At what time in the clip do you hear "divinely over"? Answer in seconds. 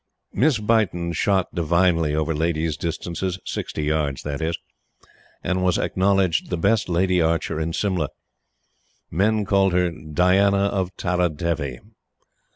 1.53-2.33